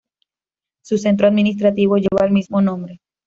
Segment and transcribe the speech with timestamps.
[0.83, 2.99] Su centro administrativo lleva el mismo nombre.